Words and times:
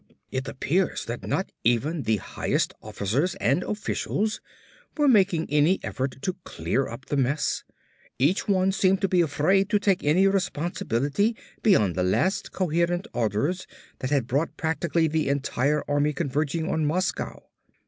"It 0.31 0.47
appears 0.47 1.05
that 1.05 1.27
not 1.27 1.51
even 1.63 2.01
the 2.01 2.15
highest 2.17 2.73
officers 2.81 3.35
and 3.35 3.61
officials 3.61 4.41
were 4.97 5.07
making 5.07 5.45
any 5.51 5.79
effort 5.83 6.19
to 6.23 6.37
clear 6.43 6.87
up 6.87 7.05
the 7.05 7.17
mess. 7.17 7.63
Each 8.17 8.47
one 8.47 8.71
seemed 8.71 8.99
to 9.01 9.07
be 9.07 9.21
afraid 9.21 9.69
to 9.69 9.77
take 9.77 10.03
any 10.03 10.25
responsibility 10.25 11.35
beyond 11.61 11.93
the 11.93 12.01
last 12.01 12.51
coherent 12.51 13.07
orders 13.13 13.67
that 13.99 14.09
had 14.09 14.25
brought 14.25 14.57
practically 14.57 15.07
the 15.07 15.29
entire 15.29 15.83
army 15.87 16.13
converging 16.13 16.67
on 16.67 16.83
Moscow. 16.83 17.43